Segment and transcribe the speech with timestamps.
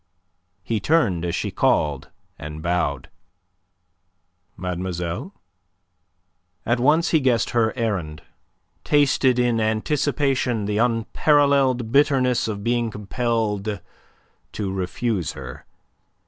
[0.63, 2.09] He turned as she called,
[2.39, 3.07] and bowed.
[4.57, 5.35] "Mademoiselle?"
[6.65, 8.23] At once he guessed her errand,
[8.83, 13.79] tasted in anticipation the unparalleled bitterness of being compelled
[14.53, 15.67] to refuse her.